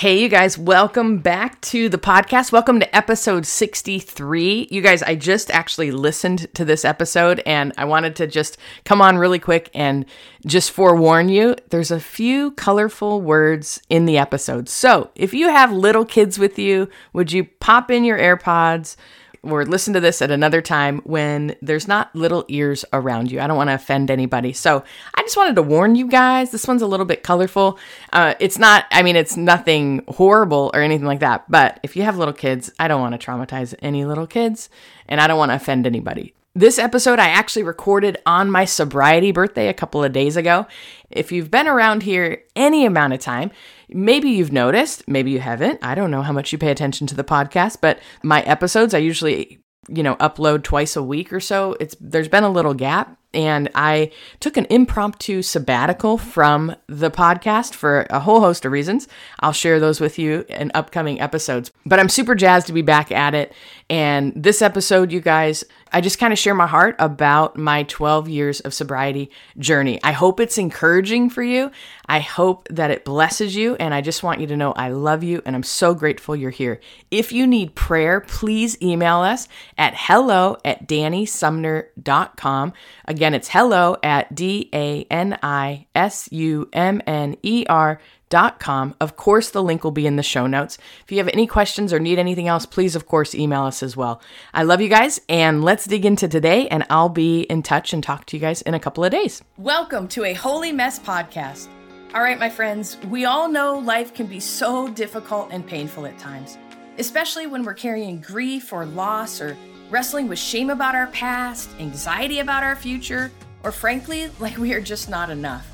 Hey, 0.00 0.22
you 0.22 0.30
guys, 0.30 0.56
welcome 0.56 1.18
back 1.18 1.60
to 1.60 1.90
the 1.90 1.98
podcast. 1.98 2.52
Welcome 2.52 2.80
to 2.80 2.96
episode 2.96 3.44
63. 3.44 4.68
You 4.70 4.80
guys, 4.80 5.02
I 5.02 5.14
just 5.14 5.50
actually 5.50 5.90
listened 5.90 6.46
to 6.54 6.64
this 6.64 6.86
episode 6.86 7.42
and 7.44 7.74
I 7.76 7.84
wanted 7.84 8.16
to 8.16 8.26
just 8.26 8.56
come 8.86 9.02
on 9.02 9.18
really 9.18 9.38
quick 9.38 9.68
and 9.74 10.06
just 10.46 10.70
forewarn 10.70 11.28
you 11.28 11.54
there's 11.68 11.90
a 11.90 12.00
few 12.00 12.52
colorful 12.52 13.20
words 13.20 13.82
in 13.90 14.06
the 14.06 14.16
episode. 14.16 14.70
So 14.70 15.10
if 15.14 15.34
you 15.34 15.50
have 15.50 15.70
little 15.70 16.06
kids 16.06 16.38
with 16.38 16.58
you, 16.58 16.88
would 17.12 17.30
you 17.30 17.44
pop 17.44 17.90
in 17.90 18.02
your 18.02 18.18
AirPods? 18.18 18.96
Or 19.42 19.64
listen 19.64 19.94
to 19.94 20.00
this 20.00 20.20
at 20.20 20.30
another 20.30 20.60
time 20.60 21.00
when 21.04 21.56
there's 21.62 21.88
not 21.88 22.14
little 22.14 22.44
ears 22.48 22.84
around 22.92 23.30
you. 23.30 23.40
I 23.40 23.46
don't 23.46 23.56
want 23.56 23.70
to 23.70 23.74
offend 23.74 24.10
anybody. 24.10 24.52
So 24.52 24.84
I 25.14 25.22
just 25.22 25.36
wanted 25.36 25.56
to 25.56 25.62
warn 25.62 25.96
you 25.96 26.08
guys. 26.08 26.50
This 26.50 26.68
one's 26.68 26.82
a 26.82 26.86
little 26.86 27.06
bit 27.06 27.22
colorful. 27.22 27.78
Uh, 28.12 28.34
it's 28.38 28.58
not, 28.58 28.84
I 28.90 29.02
mean, 29.02 29.16
it's 29.16 29.36
nothing 29.36 30.04
horrible 30.08 30.70
or 30.74 30.82
anything 30.82 31.06
like 31.06 31.20
that. 31.20 31.50
But 31.50 31.80
if 31.82 31.96
you 31.96 32.02
have 32.02 32.18
little 32.18 32.34
kids, 32.34 32.70
I 32.78 32.88
don't 32.88 33.00
want 33.00 33.18
to 33.18 33.26
traumatize 33.26 33.74
any 33.80 34.04
little 34.04 34.26
kids 34.26 34.68
and 35.08 35.20
I 35.20 35.26
don't 35.26 35.38
want 35.38 35.50
to 35.50 35.56
offend 35.56 35.86
anybody. 35.86 36.34
This 36.54 36.80
episode 36.80 37.20
I 37.20 37.28
actually 37.28 37.62
recorded 37.62 38.18
on 38.26 38.50
my 38.50 38.64
sobriety 38.64 39.30
birthday 39.30 39.68
a 39.68 39.74
couple 39.74 40.02
of 40.02 40.12
days 40.12 40.36
ago. 40.36 40.66
If 41.08 41.30
you've 41.30 41.50
been 41.50 41.68
around 41.68 42.02
here 42.02 42.42
any 42.56 42.84
amount 42.84 43.12
of 43.12 43.20
time, 43.20 43.52
maybe 43.88 44.30
you've 44.30 44.50
noticed, 44.50 45.06
maybe 45.06 45.30
you 45.30 45.38
haven't. 45.38 45.78
I 45.80 45.94
don't 45.94 46.10
know 46.10 46.22
how 46.22 46.32
much 46.32 46.50
you 46.50 46.58
pay 46.58 46.72
attention 46.72 47.06
to 47.06 47.14
the 47.14 47.22
podcast, 47.22 47.76
but 47.80 48.00
my 48.24 48.42
episodes 48.42 48.94
I 48.94 48.98
usually, 48.98 49.60
you 49.88 50.02
know, 50.02 50.16
upload 50.16 50.64
twice 50.64 50.96
a 50.96 51.04
week 51.04 51.32
or 51.32 51.38
so. 51.38 51.76
It's 51.78 51.94
there's 52.00 52.26
been 52.26 52.42
a 52.42 52.50
little 52.50 52.74
gap 52.74 53.16
and 53.32 53.70
I 53.74 54.10
took 54.40 54.56
an 54.56 54.66
impromptu 54.70 55.42
sabbatical 55.42 56.18
from 56.18 56.74
the 56.88 57.10
podcast 57.10 57.74
for 57.74 58.06
a 58.10 58.20
whole 58.20 58.40
host 58.40 58.64
of 58.64 58.72
reasons. 58.72 59.06
I'll 59.40 59.52
share 59.52 59.78
those 59.78 60.00
with 60.00 60.18
you 60.18 60.44
in 60.48 60.70
upcoming 60.74 61.20
episodes. 61.20 61.70
But 61.86 62.00
I'm 62.00 62.08
super 62.08 62.34
jazzed 62.34 62.66
to 62.66 62.72
be 62.72 62.82
back 62.82 63.12
at 63.12 63.34
it. 63.34 63.52
And 63.88 64.32
this 64.36 64.62
episode, 64.62 65.12
you 65.12 65.20
guys, 65.20 65.64
I 65.92 66.00
just 66.00 66.18
kind 66.18 66.32
of 66.32 66.38
share 66.38 66.54
my 66.54 66.68
heart 66.68 66.94
about 66.98 67.56
my 67.56 67.82
12 67.84 68.28
years 68.28 68.60
of 68.60 68.72
sobriety 68.72 69.30
journey. 69.58 69.98
I 70.04 70.12
hope 70.12 70.38
it's 70.38 70.58
encouraging 70.58 71.30
for 71.30 71.42
you. 71.42 71.72
I 72.06 72.20
hope 72.20 72.68
that 72.68 72.92
it 72.92 73.04
blesses 73.04 73.56
you. 73.56 73.74
And 73.76 73.92
I 73.92 74.00
just 74.00 74.22
want 74.22 74.40
you 74.40 74.46
to 74.48 74.56
know 74.56 74.72
I 74.72 74.90
love 74.90 75.24
you 75.24 75.42
and 75.44 75.56
I'm 75.56 75.64
so 75.64 75.94
grateful 75.94 76.36
you're 76.36 76.50
here. 76.50 76.80
If 77.10 77.32
you 77.32 77.46
need 77.46 77.74
prayer, 77.74 78.20
please 78.20 78.80
email 78.80 79.18
us 79.18 79.48
at 79.76 79.94
hello 79.96 80.56
at 80.64 80.86
danisumner.com. 80.86 82.72
Again, 83.20 83.34
it's 83.34 83.48
hello 83.48 83.98
at 84.02 84.34
D 84.34 84.70
A 84.72 85.04
N 85.10 85.38
I 85.42 85.86
S 85.94 86.32
U 86.32 86.70
M 86.72 87.02
N 87.06 87.36
E 87.42 87.66
R 87.68 88.00
dot 88.30 88.58
com. 88.58 88.94
Of 88.98 89.16
course, 89.16 89.50
the 89.50 89.62
link 89.62 89.84
will 89.84 89.90
be 89.90 90.06
in 90.06 90.16
the 90.16 90.22
show 90.22 90.46
notes. 90.46 90.78
If 91.04 91.12
you 91.12 91.18
have 91.18 91.28
any 91.28 91.46
questions 91.46 91.92
or 91.92 92.00
need 92.00 92.18
anything 92.18 92.48
else, 92.48 92.64
please, 92.64 92.96
of 92.96 93.04
course, 93.06 93.34
email 93.34 93.64
us 93.64 93.82
as 93.82 93.94
well. 93.94 94.22
I 94.54 94.62
love 94.62 94.80
you 94.80 94.88
guys, 94.88 95.20
and 95.28 95.62
let's 95.62 95.84
dig 95.84 96.06
into 96.06 96.28
today, 96.28 96.66
and 96.68 96.86
I'll 96.88 97.10
be 97.10 97.42
in 97.42 97.62
touch 97.62 97.92
and 97.92 98.02
talk 98.02 98.24
to 98.24 98.38
you 98.38 98.40
guys 98.40 98.62
in 98.62 98.72
a 98.72 98.80
couple 98.80 99.04
of 99.04 99.10
days. 99.10 99.42
Welcome 99.58 100.08
to 100.08 100.24
a 100.24 100.32
Holy 100.32 100.72
Mess 100.72 100.98
podcast. 100.98 101.68
All 102.14 102.22
right, 102.22 102.38
my 102.38 102.48
friends, 102.48 102.96
we 103.10 103.26
all 103.26 103.50
know 103.50 103.78
life 103.78 104.14
can 104.14 104.28
be 104.28 104.40
so 104.40 104.88
difficult 104.88 105.50
and 105.52 105.66
painful 105.66 106.06
at 106.06 106.18
times, 106.18 106.56
especially 106.96 107.46
when 107.46 107.64
we're 107.64 107.74
carrying 107.74 108.22
grief 108.22 108.72
or 108.72 108.86
loss 108.86 109.42
or 109.42 109.58
wrestling 109.90 110.28
with 110.28 110.38
shame 110.38 110.70
about 110.70 110.94
our 110.94 111.08
past, 111.08 111.68
anxiety 111.78 112.38
about 112.38 112.62
our 112.62 112.76
future, 112.76 113.30
or 113.62 113.72
frankly, 113.72 114.30
like 114.38 114.56
we 114.56 114.72
are 114.72 114.80
just 114.80 115.10
not 115.10 115.30
enough. 115.30 115.66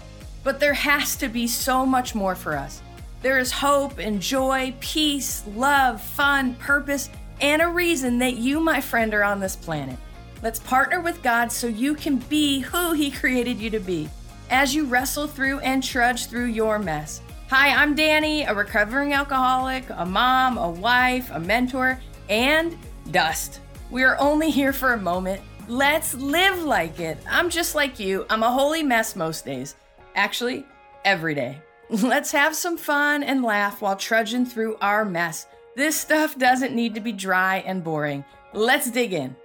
But 0.43 0.61
there 0.61 0.75
has 0.75 1.17
to 1.17 1.29
be 1.29 1.47
so 1.47 1.85
much 1.85 2.15
more 2.15 2.35
for 2.35 2.57
us. 2.57 2.83
There 3.23 3.39
is 3.39 3.51
hope 3.51 3.99
and 3.99 4.21
joy, 4.21 4.75
peace, 4.81 5.45
love, 5.55 6.01
fun, 6.01 6.55
purpose, 6.55 7.11
and 7.41 7.61
a 7.61 7.69
reason 7.69 8.19
that 8.19 8.37
you, 8.37 8.61
my 8.61 8.81
friend, 8.81 9.13
are 9.15 9.25
on 9.25 9.41
this 9.41 9.57
planet. 9.57 9.99
Let's 10.43 10.61
partner 10.61 11.01
with 11.01 11.23
God 11.23 11.51
so 11.51 11.67
you 11.67 11.95
can 11.95 12.17
be 12.17 12.61
who 12.61 12.93
He 12.93 13.11
created 13.11 13.59
you 13.59 13.71
to 13.71 13.81
be 13.81 14.09
as 14.51 14.75
you 14.75 14.85
wrestle 14.87 15.27
through 15.27 15.59
and 15.61 15.83
trudge 15.83 16.27
through 16.27 16.47
your 16.47 16.79
mess. 16.79 17.21
Hi, 17.49 17.71
I'm 17.71 17.97
Dani, 17.97 18.49
a 18.49 18.55
recovering 18.55 19.13
alcoholic, 19.13 19.85
a 19.91 20.07
mom, 20.07 20.59
a 20.59 20.71
wife, 20.71 21.31
a 21.33 21.41
mentor, 21.41 22.01
and 22.29 22.77
dust. 23.11 23.61
We 23.89 24.03
are 24.03 24.19
only 24.19 24.51
here 24.51 24.73
for 24.73 24.95
a 24.95 25.01
moment. 25.01 25.41
Let's 25.69 26.13
live 26.15 26.65
like 26.65 26.99
it. 26.99 27.19
I'm 27.31 27.49
just 27.49 27.77
like 27.77 28.01
you. 28.01 28.27
I'm 28.29 28.43
a 28.43 28.51
holy 28.51 28.83
mess 28.83 29.15
most 29.15 29.45
days. 29.45 29.77
Actually, 30.17 30.67
every 31.05 31.35
day. 31.35 31.61
Let's 31.91 32.33
have 32.33 32.57
some 32.57 32.77
fun 32.77 33.23
and 33.23 33.45
laugh 33.45 33.81
while 33.81 33.95
trudging 33.95 34.45
through 34.45 34.77
our 34.81 35.05
mess. 35.05 35.47
This 35.77 35.97
stuff 35.97 36.37
doesn't 36.37 36.75
need 36.75 36.95
to 36.95 37.01
be 37.01 37.13
dry 37.13 37.59
and 37.59 37.85
boring. 37.85 38.25
Let's 38.53 38.91
dig 38.91 39.13
in. 39.13 39.37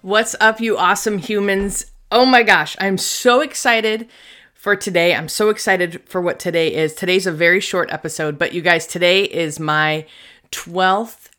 What's 0.00 0.36
up, 0.38 0.60
you 0.60 0.78
awesome 0.78 1.18
humans? 1.18 1.86
Oh 2.12 2.24
my 2.24 2.44
gosh, 2.44 2.76
I'm 2.78 2.98
so 2.98 3.40
excited 3.40 4.08
for 4.54 4.76
today. 4.76 5.14
I'm 5.14 5.28
so 5.28 5.48
excited 5.48 6.02
for 6.06 6.20
what 6.20 6.38
today 6.38 6.72
is. 6.72 6.94
Today's 6.94 7.26
a 7.26 7.32
very 7.32 7.58
short 7.58 7.90
episode, 7.90 8.38
but 8.38 8.54
you 8.54 8.62
guys, 8.62 8.86
today 8.86 9.24
is 9.24 9.58
my 9.58 10.06
12th 10.52 11.30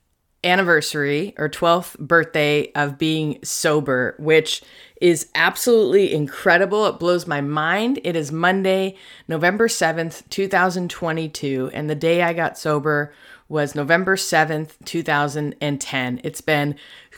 anniversary 0.43 1.33
or 1.37 1.49
12th 1.49 1.97
birthday 1.99 2.71
of 2.73 2.97
being 2.97 3.39
sober, 3.43 4.15
which 4.19 4.61
is 5.01 5.29
absolutely 5.35 6.13
incredible. 6.13 6.85
It 6.85 6.99
blows 6.99 7.27
my 7.27 7.41
mind. 7.41 7.99
It 8.03 8.15
is 8.15 8.31
Monday, 8.31 8.95
November 9.27 9.67
7th, 9.67 10.23
2022, 10.29 11.71
and 11.73 11.89
the 11.89 11.95
day 11.95 12.21
I 12.21 12.33
got 12.33 12.57
sober 12.57 13.13
was 13.47 13.75
November 13.75 14.15
7th, 14.15 14.73
2010. 14.85 16.21
It's 16.23 16.41
been 16.41 16.75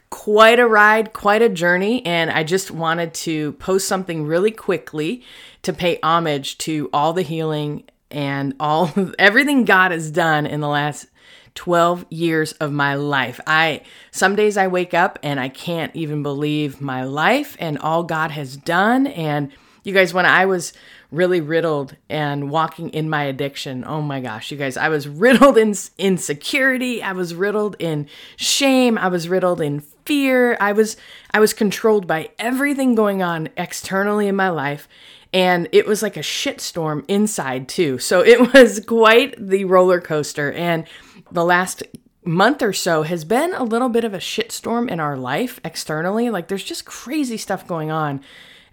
quite 0.10 0.60
a 0.60 0.68
ride, 0.68 1.14
quite 1.14 1.42
a 1.42 1.50
journey, 1.50 2.06
and 2.06 2.32
I 2.32 2.44
just 2.44 2.72
wanted 2.72 3.14
to 3.16 3.54
post 3.54 3.88
something 3.88 4.26
really 4.26 4.52
quickly 4.52 5.24
to 5.64 5.74
pay 5.74 6.00
homage 6.02 6.58
to 6.60 6.90
all 6.94 7.14
the 7.14 7.22
healing 7.22 7.84
and 8.10 8.54
all 8.60 8.92
everything 9.20 9.66
God 9.66 9.92
has 9.92 10.12
done 10.12 10.46
in 10.46 10.62
the 10.62 10.68
last 10.68 11.08
12 11.56 12.06
years 12.10 12.54
of 12.54 12.72
my 12.72 12.96
life. 12.96 13.40
I 13.46 13.82
some 14.12 14.36
days 14.36 14.58
I 14.58 14.68
wake 14.68 14.94
up 14.94 15.20
and 15.24 15.40
I 15.40 15.50
can't 15.50 15.96
even 15.96 16.24
believe 16.24 16.82
my 16.82 17.04
life 17.04 17.58
and 17.60 17.78
all 17.78 18.04
God 18.04 18.32
has 18.32 18.58
done 18.58 19.08
and 19.08 19.52
you 19.84 19.94
guys 19.94 20.14
when 20.14 20.26
I 20.26 20.46
was 20.46 20.74
really 21.12 21.42
riddled 21.42 21.96
and 22.10 22.50
walking 22.50 22.90
in 22.90 23.10
my 23.10 23.24
addiction. 23.24 23.84
Oh 23.86 24.02
my 24.02 24.22
gosh, 24.22 24.52
you 24.52 24.58
guys, 24.58 24.78
I 24.78 24.90
was 24.90 25.08
riddled 25.08 25.58
in 25.58 25.76
insecurity, 25.98 27.04
I 27.04 27.12
was 27.12 27.36
riddled 27.36 27.76
in 27.80 28.08
shame, 28.38 28.98
I 28.98 29.08
was 29.08 29.28
riddled 29.28 29.62
in 29.62 29.82
fear. 30.06 30.58
I 30.60 30.72
was 30.72 30.98
I 31.34 31.40
was 31.40 31.54
controlled 31.54 32.08
by 32.08 32.32
everything 32.40 32.96
going 32.96 33.22
on 33.22 33.50
externally 33.58 34.28
in 34.28 34.36
my 34.36 34.50
life 34.50 34.88
and 35.34 35.70
it 35.72 35.86
was 35.86 36.02
like 36.04 36.18
a 36.18 36.22
shitstorm 36.22 37.06
inside 37.08 37.70
too. 37.70 37.98
So 38.00 38.22
it 38.22 38.54
was 38.54 38.80
quite 38.82 39.36
the 39.38 39.66
roller 39.66 40.02
coaster 40.02 40.52
and 40.52 40.86
the 41.32 41.46
last 41.46 41.84
month 42.24 42.62
or 42.62 42.74
so 42.74 43.04
has 43.04 43.26
been 43.26 43.54
a 43.54 43.64
little 43.64 43.90
bit 43.90 44.04
of 44.04 44.14
a 44.14 44.20
shitstorm 44.20 44.90
in 44.90 45.00
our 45.00 45.18
life 45.18 45.60
externally. 45.64 46.30
Like 46.30 46.48
there's 46.48 46.64
just 46.64 46.86
crazy 46.86 47.38
stuff 47.38 47.66
going 47.66 47.90
on 47.90 48.22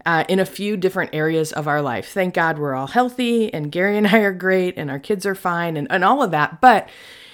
uh, 0.05 0.23
in 0.29 0.39
a 0.39 0.45
few 0.45 0.77
different 0.77 1.13
areas 1.13 1.51
of 1.51 1.67
our 1.67 1.81
life. 1.81 2.11
Thank 2.11 2.33
God 2.33 2.59
we're 2.59 2.75
all 2.75 2.87
healthy 2.87 3.53
and 3.53 3.71
Gary 3.71 3.97
and 3.97 4.07
I 4.15 4.19
are 4.19 4.33
great 4.33 4.77
and 4.77 4.89
our 4.89 4.99
kids 4.99 5.25
are 5.25 5.35
fine 5.35 5.77
and, 5.77 5.87
and 5.89 6.03
all 6.03 6.21
of 6.21 6.31
that. 6.31 6.61
But 6.61 6.89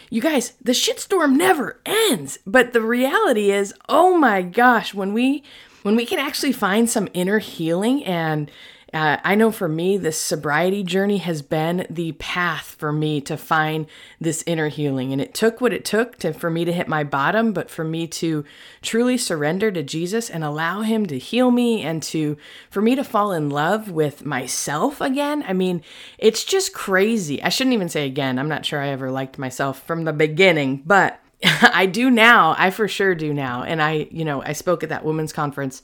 you 0.09 0.22
guys, 0.22 0.53
the 0.62 0.72
shitstorm 0.72 1.35
never 1.35 1.80
ends. 1.85 2.38
But 2.46 2.74
the 2.74 2.81
reality 2.81 3.52
is, 3.52 3.74
oh 3.90 4.18
my 4.18 4.41
gosh, 4.41 4.94
when 4.94 5.14
we 5.14 5.44
when 5.84 5.96
we 5.96 6.06
can 6.06 6.18
actually 6.18 6.52
find 6.52 6.90
some 6.90 7.08
inner 7.14 7.38
healing 7.38 8.03
and 8.06 8.50
uh, 8.96 9.18
I 9.26 9.36
know 9.36 9.52
for 9.52 9.68
me, 9.68 9.98
this 9.98 10.18
sobriety 10.20 10.82
journey 10.82 11.18
has 11.18 11.42
been 11.42 11.86
the 11.90 12.14
path 12.14 12.78
for 12.80 12.94
me 12.94 13.20
to 13.22 13.36
find 13.36 13.88
this 14.22 14.42
inner 14.48 14.70
healing. 14.70 15.12
And 15.12 15.20
it 15.20 15.34
took 15.34 15.59
what 15.59 15.74
it 15.74 15.84
took 15.84 16.18
to, 16.20 16.32
for 16.32 16.50
me 16.50 16.64
to 16.64 16.72
hit 16.72 16.88
my 16.88 17.03
bottom, 17.03 17.52
but 17.52 17.70
for 17.70 17.84
me 17.84 18.08
to 18.08 18.46
truly 18.82 19.18
surrender 19.18 19.70
to 19.70 19.84
Jesus 19.84 20.30
and 20.30 20.46
allow 20.46 20.80
Him 20.80 21.08
to 21.08 21.20
heal 21.20 21.52
me 21.52 21.82
and 21.82 22.02
to, 22.03 22.38
for 22.70 22.82
me 22.82 22.96
to 22.96 23.03
fall 23.03 23.34
in 23.34 23.50
love 23.50 23.92
with 23.92 24.24
myself 24.24 25.02
again. 25.02 25.44
I 25.46 25.52
mean, 25.52 25.84
it's 26.18 26.46
just 26.46 26.74
crazy. 26.74 27.44
I 27.44 27.50
shouldn't 27.50 27.74
even 27.74 27.90
say 27.90 28.06
again. 28.06 28.40
I'm 28.40 28.48
not 28.48 28.66
sure 28.66 28.80
I 28.80 28.88
ever 28.88 29.12
liked 29.12 29.38
myself 29.38 29.86
from 29.86 30.06
the 30.06 30.14
beginning, 30.14 30.84
but 30.86 31.20
I 31.44 31.86
do 31.86 32.09
now. 32.09 32.56
I 32.58 32.70
for 32.70 32.88
sure 32.88 33.14
do 33.14 33.34
now. 33.34 33.64
And 33.64 33.82
I, 33.82 34.08
you 34.09 34.24
know, 34.24 34.41
I 34.41 34.53
spoke 34.53 34.84
at 34.84 34.90
that 34.90 35.03
women's 35.03 35.34
conference 35.34 35.82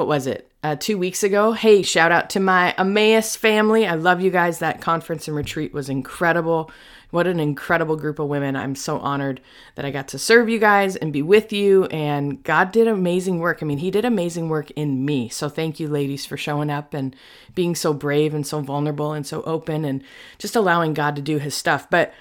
what 0.00 0.08
was 0.08 0.26
it, 0.26 0.50
uh, 0.62 0.76
two 0.76 0.96
weeks 0.96 1.22
ago. 1.22 1.52
Hey, 1.52 1.82
shout 1.82 2.10
out 2.10 2.30
to 2.30 2.40
my 2.40 2.74
Emmaus 2.78 3.36
family. 3.36 3.86
I 3.86 3.96
love 3.96 4.22
you 4.22 4.30
guys. 4.30 4.58
That 4.58 4.80
conference 4.80 5.28
and 5.28 5.36
retreat 5.36 5.74
was 5.74 5.90
incredible. 5.90 6.70
What 7.10 7.26
an 7.26 7.38
incredible 7.38 7.96
group 7.96 8.18
of 8.18 8.28
women. 8.28 8.56
I'm 8.56 8.74
so 8.74 8.98
honored 9.00 9.42
that 9.74 9.84
I 9.84 9.90
got 9.90 10.08
to 10.08 10.18
serve 10.18 10.48
you 10.48 10.58
guys 10.58 10.96
and 10.96 11.12
be 11.12 11.20
with 11.20 11.52
you. 11.52 11.84
And 11.86 12.42
God 12.44 12.72
did 12.72 12.88
amazing 12.88 13.40
work. 13.40 13.58
I 13.60 13.66
mean, 13.66 13.76
He 13.76 13.90
did 13.90 14.06
amazing 14.06 14.48
work 14.48 14.70
in 14.70 15.04
me. 15.04 15.28
So 15.28 15.50
thank 15.50 15.78
you, 15.78 15.86
ladies, 15.86 16.24
for 16.24 16.38
showing 16.38 16.70
up 16.70 16.94
and 16.94 17.14
being 17.54 17.74
so 17.74 17.92
brave 17.92 18.32
and 18.32 18.46
so 18.46 18.60
vulnerable 18.60 19.12
and 19.12 19.26
so 19.26 19.42
open 19.42 19.84
and 19.84 20.02
just 20.38 20.56
allowing 20.56 20.94
God 20.94 21.14
to 21.16 21.20
do 21.20 21.36
His 21.36 21.54
stuff. 21.54 21.90
But 21.90 22.14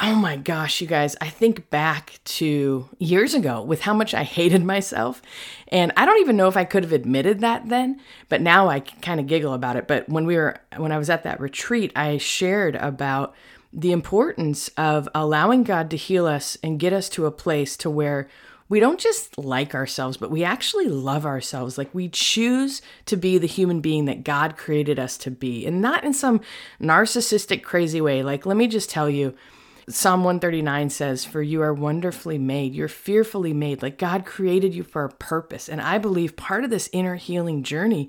oh 0.00 0.16
my 0.16 0.36
gosh, 0.36 0.80
you 0.80 0.86
guys, 0.86 1.14
I 1.20 1.28
think 1.28 1.70
back 1.70 2.18
to 2.24 2.88
years 2.98 3.34
ago 3.34 3.62
with 3.62 3.82
how 3.82 3.94
much 3.94 4.14
I 4.14 4.24
hated 4.24 4.64
myself. 4.64 5.22
And 5.68 5.92
I 5.96 6.04
don't 6.04 6.20
even 6.20 6.36
know 6.36 6.48
if 6.48 6.56
I 6.56 6.64
could 6.64 6.82
have 6.82 6.92
admitted 6.92 7.40
that 7.40 7.68
then, 7.68 8.00
but 8.28 8.40
now 8.40 8.68
I 8.68 8.80
kind 8.80 9.20
of 9.20 9.28
giggle 9.28 9.54
about 9.54 9.76
it. 9.76 9.86
But 9.86 10.08
when 10.08 10.26
we 10.26 10.36
were, 10.36 10.58
when 10.76 10.90
I 10.90 10.98
was 10.98 11.08
at 11.08 11.22
that 11.22 11.40
retreat, 11.40 11.92
I 11.94 12.18
shared 12.18 12.74
about 12.76 13.34
the 13.72 13.92
importance 13.92 14.68
of 14.76 15.08
allowing 15.14 15.62
God 15.62 15.88
to 15.90 15.96
heal 15.96 16.26
us 16.26 16.58
and 16.62 16.80
get 16.80 16.92
us 16.92 17.08
to 17.10 17.26
a 17.26 17.30
place 17.30 17.76
to 17.78 17.88
where 17.88 18.28
we 18.68 18.80
don't 18.80 18.98
just 18.98 19.36
like 19.36 19.74
ourselves, 19.74 20.16
but 20.16 20.30
we 20.30 20.42
actually 20.44 20.88
love 20.88 21.26
ourselves. 21.26 21.76
Like 21.76 21.94
we 21.94 22.08
choose 22.08 22.80
to 23.06 23.16
be 23.16 23.38
the 23.38 23.46
human 23.46 23.80
being 23.80 24.06
that 24.06 24.24
God 24.24 24.56
created 24.56 24.98
us 24.98 25.16
to 25.18 25.30
be, 25.30 25.66
and 25.66 25.80
not 25.80 26.04
in 26.04 26.14
some 26.14 26.40
narcissistic, 26.80 27.62
crazy 27.62 28.00
way. 28.00 28.22
Like, 28.22 28.46
let 28.46 28.56
me 28.56 28.66
just 28.66 28.88
tell 28.88 29.10
you, 29.10 29.34
Psalm 29.88 30.22
139 30.22 30.90
says, 30.90 31.24
For 31.24 31.42
you 31.42 31.62
are 31.62 31.74
wonderfully 31.74 32.38
made. 32.38 32.74
You're 32.74 32.88
fearfully 32.88 33.52
made. 33.52 33.82
Like 33.82 33.98
God 33.98 34.24
created 34.24 34.74
you 34.74 34.82
for 34.82 35.04
a 35.04 35.12
purpose. 35.12 35.68
And 35.68 35.80
I 35.80 35.98
believe 35.98 36.36
part 36.36 36.64
of 36.64 36.70
this 36.70 36.88
inner 36.92 37.16
healing 37.16 37.62
journey 37.62 38.08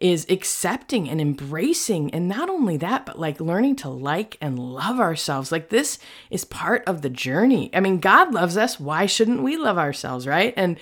is 0.00 0.26
accepting 0.30 1.10
and 1.10 1.20
embracing. 1.20 2.12
And 2.14 2.26
not 2.26 2.48
only 2.48 2.78
that, 2.78 3.04
but 3.04 3.18
like 3.18 3.38
learning 3.38 3.76
to 3.76 3.90
like 3.90 4.38
and 4.40 4.58
love 4.58 4.98
ourselves. 4.98 5.52
Like 5.52 5.68
this 5.68 5.98
is 6.30 6.44
part 6.46 6.82
of 6.86 7.02
the 7.02 7.10
journey. 7.10 7.70
I 7.74 7.80
mean, 7.80 8.00
God 8.00 8.32
loves 8.32 8.56
us. 8.56 8.80
Why 8.80 9.04
shouldn't 9.04 9.42
we 9.42 9.58
love 9.58 9.76
ourselves, 9.76 10.26
right? 10.26 10.54
And 10.56 10.78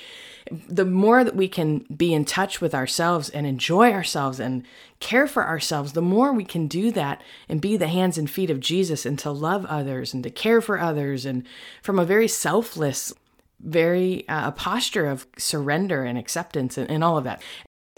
the 0.68 0.84
more 0.84 1.24
that 1.24 1.36
we 1.36 1.48
can 1.48 1.84
be 1.94 2.12
in 2.14 2.24
touch 2.24 2.60
with 2.60 2.74
ourselves 2.74 3.28
and 3.28 3.46
enjoy 3.46 3.92
ourselves 3.92 4.40
and 4.40 4.64
care 5.00 5.26
for 5.26 5.46
ourselves, 5.46 5.92
the 5.92 6.02
more 6.02 6.32
we 6.32 6.44
can 6.44 6.66
do 6.66 6.90
that 6.92 7.22
and 7.48 7.60
be 7.60 7.76
the 7.76 7.88
hands 7.88 8.18
and 8.18 8.30
feet 8.30 8.50
of 8.50 8.60
Jesus 8.60 9.06
and 9.06 9.18
to 9.18 9.30
love 9.30 9.64
others 9.66 10.14
and 10.14 10.22
to 10.24 10.30
care 10.30 10.60
for 10.60 10.78
others 10.80 11.24
and 11.24 11.46
from 11.82 11.98
a 11.98 12.04
very 12.04 12.28
selfless, 12.28 13.12
very 13.60 14.28
uh, 14.28 14.48
a 14.48 14.52
posture 14.52 15.06
of 15.06 15.26
surrender 15.36 16.04
and 16.04 16.18
acceptance 16.18 16.78
and, 16.78 16.90
and 16.90 17.04
all 17.04 17.18
of 17.18 17.24
that. 17.24 17.42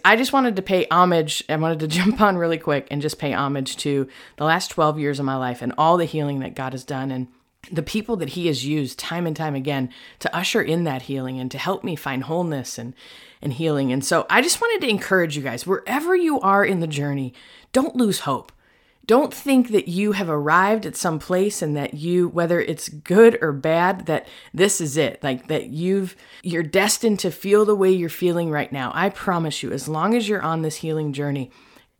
I 0.05 0.17
just 0.17 0.32
wanted 0.32 0.56
to 0.56 0.62
pay 0.62 0.87
homage. 0.91 1.44
I 1.49 1.56
wanted 1.56 1.81
to 1.81 1.88
jump 1.99 2.20
on 2.20 2.37
really 2.37 2.58
quick 2.58 2.88
and 2.91 3.02
just 3.02 3.19
pay 3.19 3.32
homage 3.32 3.76
to 3.79 4.08
the 4.37 4.44
last 4.44 4.69
12 4.69 4.99
years 4.99 5.19
of 5.19 5.26
my 5.26 5.37
life 5.37 5.62
and 5.62 5.75
all 5.76 5.97
the 5.97 6.05
healing 6.05 6.41
that 6.41 6.55
God 6.55 6.73
has 6.73 6.85
done. 6.85 7.11
And 7.11 7.29
the 7.71 7.83
people 7.83 8.17
that 8.17 8.31
he 8.31 8.47
has 8.47 8.65
used 8.65 8.99
time 8.99 9.27
and 9.27 9.37
time 9.37 9.55
again 9.55 9.91
to 10.19 10.35
usher 10.35 10.62
in 10.62 10.85
that 10.85 11.03
healing 11.03 11.39
and 11.39 11.51
to 11.51 11.59
help 11.59 11.85
me 11.85 11.95
find 11.97 12.25
wholeness 12.25 12.79
and 12.79 12.95
and 13.43 13.55
healing. 13.55 13.93
And 13.93 14.05
so 14.05 14.27
I 14.29 14.43
just 14.43 14.61
wanted 14.61 14.85
to 14.85 14.91
encourage 14.91 15.37
you 15.37 15.43
guys 15.43 15.67
wherever 15.67 16.15
you 16.15 16.41
are 16.41 16.65
in 16.65 16.81
the 16.81 16.87
journey, 16.87 17.33
don't 17.73 17.97
lose 17.97 18.21
hope. 18.21 18.53
Don't 19.07 19.33
think 19.33 19.71
that 19.71 19.89
you 19.89 20.12
have 20.12 20.29
arrived 20.29 20.87
at 20.87 20.95
some 20.95 21.19
place 21.19 21.62
and 21.62 21.77
that 21.77 21.95
you 21.95 22.29
whether 22.29 22.61
it's 22.61 22.89
good 22.89 23.39
or 23.41 23.53
bad 23.53 24.07
that 24.07 24.27
this 24.55 24.81
is 24.81 24.97
it. 24.97 25.23
Like 25.23 25.49
that 25.49 25.71
you've 25.71 26.17
you're 26.43 26.62
destined 26.62 27.19
to 27.21 27.31
feel 27.31 27.65
the 27.65 27.75
way 27.75 27.91
you're 27.91 28.09
feeling 28.09 28.51
right 28.51 28.71
now. 28.71 28.93
I 28.95 29.09
promise 29.09 29.62
you 29.62 29.73
as 29.73 29.89
long 29.89 30.15
as 30.15 30.29
you're 30.29 30.43
on 30.43 30.62
this 30.62 30.77
healing 30.77 31.12
journey, 31.12 31.51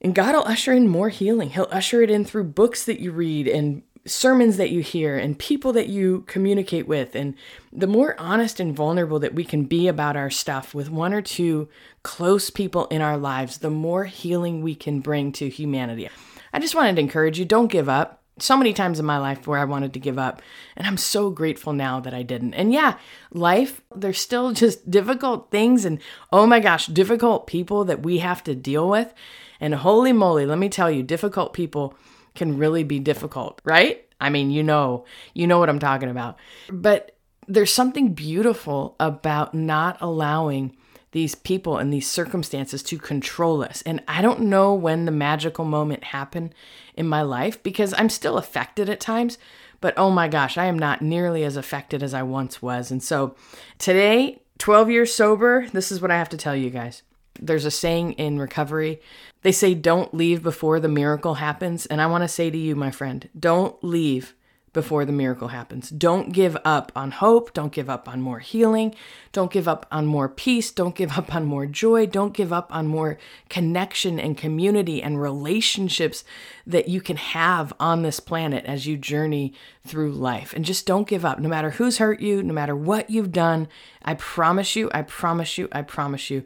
and 0.01 0.15
God 0.15 0.35
will 0.35 0.45
usher 0.45 0.73
in 0.73 0.89
more 0.89 1.09
healing. 1.09 1.51
He'll 1.51 1.69
usher 1.71 2.03
it 2.03 2.11
in 2.11 2.25
through 2.25 2.45
books 2.45 2.85
that 2.85 3.01
you 3.01 3.12
read 3.12 3.49
and 3.49 3.83
sermons 4.06 4.56
that 4.56 4.70
you 4.70 4.81
hear 4.81 5.19
and 5.19 5.38
people 5.38 5.73
that 5.75 5.88
you 5.88 6.25
communicate 6.26 6.88
with. 6.88 7.14
And 7.14 7.35
the 7.73 7.87
more 7.87 8.19
honest 8.19 8.58
and 8.61 8.75
vulnerable 8.75 9.19
that 9.19 9.35
we 9.35 9.44
can 9.44 9.64
be 9.64 9.88
about 9.88 10.17
our 10.17 10.31
stuff 10.31 10.75
with 10.75 10.91
one 10.91 11.12
or 11.12 11.23
two 11.23 11.69
close 12.02 12.50
people 12.50 12.87
in 12.87 13.02
our 13.02 13.19
lives, 13.19 13.58
the 13.58 13.70
more 13.70 14.05
healing 14.05 14.62
we 14.62 14.75
can 14.75 15.00
bring 15.00 15.32
to 15.32 15.49
humanity. 15.49 16.08
I 16.52 16.58
just 16.58 16.75
wanted 16.75 16.97
to 16.97 17.02
encourage 17.02 17.38
you 17.38 17.44
don't 17.44 17.70
give 17.70 17.88
up. 17.88 18.17
So 18.38 18.56
many 18.56 18.73
times 18.73 18.99
in 18.99 19.05
my 19.05 19.19
life 19.19 19.47
where 19.47 19.58
I 19.58 19.67
wanted 19.67 19.93
to 19.93 20.00
give 20.00 20.19
up, 20.19 20.41
and 20.75 20.87
I'm 20.87 20.97
so 20.97 21.29
grateful 21.29 21.75
now 21.75 22.00
that 22.00 22.14
I 22.14 22.23
didn't. 22.23 22.55
And 22.55 22.73
yeah, 22.73 22.97
life, 23.32 23.82
there's 23.94 24.19
still 24.19 24.52
just 24.55 24.91
difficult 24.91 25.50
things, 25.50 25.85
and 25.85 25.99
oh 26.32 26.47
my 26.47 26.58
gosh, 26.58 26.87
difficult 26.87 27.47
people 27.47 27.85
that 27.85 28.02
we 28.02 28.19
have 28.19 28.43
to 28.44 28.55
deal 28.55 28.88
with. 28.88 29.12
And 29.61 29.75
holy 29.75 30.14
moly, 30.14 30.47
let 30.47 30.56
me 30.56 30.70
tell 30.70 30.91
you, 30.91 31.02
difficult 31.02 31.52
people 31.52 31.94
can 32.35 32.59
really 32.59 32.85
be 32.85 32.99
difficult, 32.99 33.61
right? 33.65 34.05
I 34.21 34.31
mean, 34.31 34.50
you 34.50 34.62
know, 34.62 35.05
you 35.35 35.47
know 35.47 35.59
what 35.59 35.69
I'm 35.69 35.79
talking 35.79 36.11
about. 36.11 36.37
But 36.71 37.17
there's 37.49 37.73
something 37.73 38.12
beautiful 38.12 38.97
about 39.00 39.55
not 39.55 39.97
allowing 40.00 40.77
these 41.12 41.35
people 41.35 41.79
and 41.79 41.93
these 41.93 42.09
circumstances 42.09 42.82
to 42.85 42.99
control 42.99 43.65
us. 43.65 43.82
And 43.82 44.03
I 44.06 44.23
don't 44.23 44.43
know 44.43 44.75
when 44.75 45.05
the 45.05 45.11
magical 45.11 45.65
moment 45.65 46.05
happened 46.05 46.55
in 46.94 47.09
my 47.09 47.23
life 47.23 47.61
because 47.62 47.93
I'm 47.99 48.09
still 48.09 48.38
affected 48.38 48.88
at 48.88 49.00
times, 49.00 49.37
but 49.81 49.94
oh 49.97 50.11
my 50.11 50.29
gosh, 50.29 50.56
I 50.56 50.67
am 50.67 50.79
not 50.79 51.03
nearly 51.03 51.43
as 51.43 51.56
affected 51.56 52.03
as 52.03 52.15
I 52.15 52.23
once 52.23 52.62
was. 52.62 52.91
And 52.91 53.03
so 53.03 53.35
today, 53.79 54.43
12 54.59 54.91
years 54.91 55.15
sober, 55.15 55.67
this 55.73 55.91
is 55.91 56.00
what 56.00 56.11
I 56.12 56.19
have 56.19 56.29
to 56.29 56.37
tell 56.37 56.55
you 56.55 56.71
guys. 56.71 57.03
There's 57.38 57.65
a 57.65 57.71
saying 57.71 58.12
in 58.12 58.38
recovery. 58.38 59.00
They 59.43 59.53
say, 59.53 59.75
don't 59.75 60.15
leave 60.15 60.43
before 60.43 60.81
the 60.81 60.88
miracle 60.88 61.35
happens. 61.35 61.87
And 61.87 62.00
I 62.00 62.06
want 62.06 62.23
to 62.23 62.29
say 62.29 62.50
to 62.50 62.59
you, 62.59 62.75
my 62.75 62.91
friend, 62.91 63.29
don't 63.38 63.82
leave 63.82 64.35
before 64.73 65.05
the 65.05 65.12
miracle 65.12 65.49
happens. 65.49 65.91
Don't 65.91 66.32
give 66.32 66.56
up 66.65 66.93
on 66.94 67.11
hope. 67.11 67.53
Don't 67.53 67.73
give 67.73 67.91
up 67.91 68.09
on 68.09 68.23
more 68.23 68.38
healing. 68.38 68.94
Don't 69.32 69.50
give 69.50 69.67
up 69.67 69.85
on 69.91 70.06
more 70.06 70.29
peace. 70.29 70.71
Don't 70.71 70.94
give 70.94 71.19
up 71.19 71.35
on 71.35 71.44
more 71.44 71.67
joy. 71.67 72.06
Don't 72.06 72.35
give 72.35 72.53
up 72.53 72.73
on 72.73 72.87
more 72.87 73.19
connection 73.49 74.21
and 74.21 74.37
community 74.37 75.03
and 75.03 75.21
relationships 75.21 76.23
that 76.67 76.88
you 76.88 77.00
can 77.00 77.17
have 77.17 77.73
on 77.81 78.03
this 78.03 78.21
planet 78.21 78.65
as 78.65 78.87
you 78.87 78.97
journey 78.97 79.53
through 79.85 80.12
life. 80.12 80.53
And 80.53 80.65
just 80.65 80.87
don't 80.87 81.09
give 81.09 81.25
up, 81.25 81.41
no 81.41 81.49
matter 81.49 81.71
who's 81.71 81.99
hurt 81.99 82.21
you, 82.21 82.43
no 82.43 82.55
matter 82.55 82.76
what 82.76 83.11
you've 83.11 83.33
done. 83.33 83.67
I 84.05 84.15
promise 84.15 84.76
you, 84.76 84.88
I 84.94 85.03
promise 85.03 85.59
you, 85.59 85.69
I 85.73 85.83
promise 85.83 86.31
you 86.31 86.44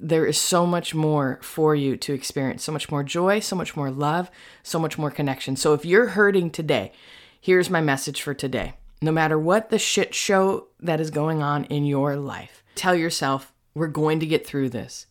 there 0.00 0.26
is 0.26 0.38
so 0.38 0.66
much 0.66 0.94
more 0.94 1.38
for 1.42 1.74
you 1.74 1.96
to 1.96 2.14
experience 2.14 2.64
so 2.64 2.72
much 2.72 2.90
more 2.90 3.02
joy, 3.02 3.40
so 3.40 3.54
much 3.54 3.76
more 3.76 3.90
love, 3.90 4.30
so 4.62 4.78
much 4.78 4.96
more 4.96 5.10
connection. 5.10 5.56
So 5.56 5.74
if 5.74 5.84
you're 5.84 6.08
hurting 6.08 6.50
today, 6.50 6.92
here's 7.40 7.70
my 7.70 7.80
message 7.80 8.22
for 8.22 8.34
today. 8.34 8.74
No 9.02 9.12
matter 9.12 9.38
what 9.38 9.70
the 9.70 9.78
shit 9.78 10.14
show 10.14 10.68
that 10.80 11.00
is 11.00 11.10
going 11.10 11.42
on 11.42 11.64
in 11.64 11.84
your 11.84 12.16
life, 12.16 12.62
tell 12.74 12.94
yourself, 12.94 13.52
we're 13.74 13.88
going 13.88 14.20
to 14.20 14.26
get 14.26 14.46
through 14.46 14.70
this 14.70 15.06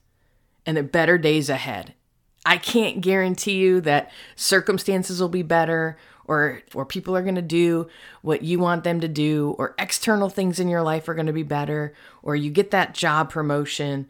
and 0.66 0.76
there 0.76 0.84
better 0.84 1.18
days 1.18 1.50
ahead. 1.50 1.94
I 2.46 2.58
can't 2.58 3.02
guarantee 3.02 3.58
you 3.58 3.82
that 3.82 4.12
circumstances 4.36 5.22
will 5.22 5.30
be 5.30 5.44
better 5.44 5.98
or 6.26 6.62
or 6.74 6.86
people 6.86 7.16
are 7.18 7.24
going 7.24 7.36
to 7.36 7.42
do 7.42 7.88
what 8.22 8.44
you 8.44 8.60
want 8.60 8.84
them 8.84 9.02
to 9.02 9.08
do 9.08 9.56
or 9.58 9.76
external 9.80 10.30
things 10.30 10.60
in 10.60 10.68
your 10.68 10.84
life 10.84 11.10
are 11.10 11.16
going 11.16 11.26
to 11.26 11.34
be 11.34 11.44
better 11.44 11.94
or 12.22 12.36
you 12.36 12.52
get 12.52 12.72
that 12.72 12.94
job 12.94 13.32
promotion 13.32 14.08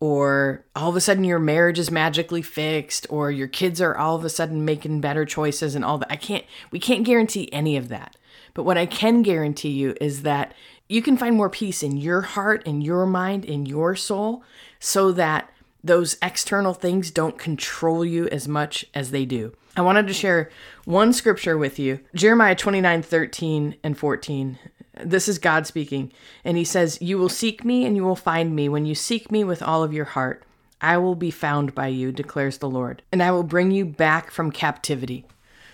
or 0.00 0.64
all 0.76 0.90
of 0.90 0.96
a 0.96 1.00
sudden 1.00 1.24
your 1.24 1.38
marriage 1.38 1.78
is 1.78 1.90
magically 1.90 2.42
fixed 2.42 3.06
or 3.10 3.30
your 3.30 3.48
kids 3.48 3.80
are 3.80 3.96
all 3.96 4.14
of 4.14 4.24
a 4.24 4.30
sudden 4.30 4.64
making 4.64 5.00
better 5.00 5.24
choices 5.24 5.74
and 5.74 5.84
all 5.84 5.98
that. 5.98 6.12
I 6.12 6.16
can't 6.16 6.44
we 6.70 6.78
can't 6.78 7.04
guarantee 7.04 7.52
any 7.52 7.76
of 7.76 7.88
that. 7.88 8.16
But 8.54 8.62
what 8.64 8.78
I 8.78 8.86
can 8.86 9.22
guarantee 9.22 9.70
you 9.70 9.94
is 10.00 10.22
that 10.22 10.54
you 10.88 11.02
can 11.02 11.16
find 11.16 11.36
more 11.36 11.50
peace 11.50 11.82
in 11.82 11.96
your 11.96 12.22
heart, 12.22 12.66
in 12.66 12.80
your 12.80 13.06
mind, 13.06 13.44
in 13.44 13.66
your 13.66 13.94
soul 13.94 14.42
so 14.80 15.12
that 15.12 15.50
those 15.82 16.16
external 16.22 16.74
things 16.74 17.10
don't 17.10 17.38
control 17.38 18.04
you 18.04 18.28
as 18.28 18.48
much 18.48 18.84
as 18.94 19.10
they 19.10 19.24
do. 19.24 19.52
I 19.76 19.80
wanted 19.80 20.06
to 20.08 20.12
share 20.14 20.50
one 20.84 21.12
scripture 21.12 21.56
with 21.56 21.78
you. 21.78 22.00
Jeremiah 22.14 22.56
29, 22.56 23.02
13 23.02 23.76
and 23.82 23.96
14 23.96 24.58
this 25.04 25.28
is 25.28 25.38
God 25.38 25.66
speaking. 25.66 26.12
And 26.44 26.56
he 26.56 26.64
says, 26.64 26.98
You 27.00 27.18
will 27.18 27.28
seek 27.28 27.64
me 27.64 27.84
and 27.84 27.96
you 27.96 28.04
will 28.04 28.16
find 28.16 28.54
me 28.54 28.68
when 28.68 28.86
you 28.86 28.94
seek 28.94 29.30
me 29.30 29.44
with 29.44 29.62
all 29.62 29.82
of 29.82 29.92
your 29.92 30.04
heart. 30.04 30.44
I 30.80 30.96
will 30.98 31.16
be 31.16 31.30
found 31.30 31.74
by 31.74 31.88
you, 31.88 32.12
declares 32.12 32.58
the 32.58 32.70
Lord, 32.70 33.02
and 33.10 33.22
I 33.22 33.32
will 33.32 33.42
bring 33.42 33.72
you 33.72 33.84
back 33.84 34.30
from 34.30 34.52
captivity. 34.52 35.26